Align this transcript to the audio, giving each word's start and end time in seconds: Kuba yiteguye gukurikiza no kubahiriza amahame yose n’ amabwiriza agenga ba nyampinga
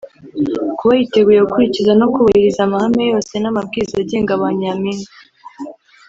Kuba 0.77 0.93
yiteguye 0.99 1.39
gukurikiza 1.41 1.91
no 1.99 2.07
kubahiriza 2.13 2.61
amahame 2.63 3.03
yose 3.11 3.33
n’ 3.39 3.45
amabwiriza 3.51 3.95
agenga 4.03 4.41
ba 4.41 4.47
nyampinga 4.59 5.11